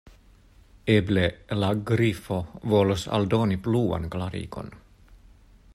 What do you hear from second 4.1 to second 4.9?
klarigon.